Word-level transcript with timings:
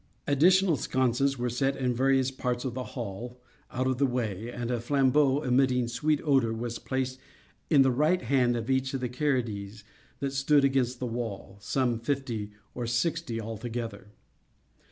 Additional 0.25 0.77
sconces 0.77 1.37
were 1.37 1.47
set 1.51 1.75
in 1.75 1.93
various 1.93 2.31
parts 2.31 2.65
of 2.65 2.73
the 2.73 2.83
hall, 2.97 3.39
out 3.69 3.85
of 3.85 3.99
the 3.99 4.05
war, 4.07 4.23
and 4.23 4.71
a 4.71 4.81
flambeau, 4.81 5.43
emitting 5.43 5.87
sweet 5.87 6.19
odor, 6.25 6.55
was 6.55 6.79
placed 6.79 7.19
in 7.69 7.83
the 7.83 7.91
right 7.91 8.23
hand 8.23 8.55
of 8.57 8.67
each 8.71 8.95
of 8.95 8.99
the 9.01 9.07
Caryaides 9.07 9.83
[Caryatides] 9.83 9.83
that 10.19 10.33
stood 10.33 10.65
against 10.65 10.97
the 10.99 11.05
wall—some 11.05 11.99
fifty 11.99 12.49
or 12.73 12.87
sixty 12.87 13.39
altogether. 13.39 14.07